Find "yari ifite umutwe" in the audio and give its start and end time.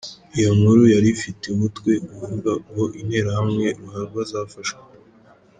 0.93-1.91